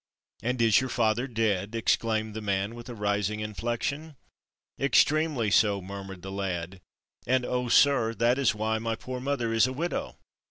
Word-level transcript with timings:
"And 0.41 0.59
is 0.63 0.81
your 0.81 0.89
father 0.89 1.27
dead?" 1.27 1.75
exclaimed 1.75 2.33
the 2.33 2.41
man, 2.41 2.73
with 2.73 2.89
a 2.89 2.95
rising 2.95 3.39
inflection. 3.39 4.15
"Extremely 4.79 5.51
so," 5.51 5.79
murmured 5.79 6.23
the 6.23 6.31
lad, 6.31 6.81
"and, 7.27 7.45
oh, 7.45 7.69
sir, 7.69 8.15
that 8.15 8.39
is 8.39 8.55
why 8.55 8.79
my 8.79 8.95
poor 8.95 9.19
mother 9.19 9.53
is 9.53 9.67
a 9.67 9.73
widow." 9.73 10.17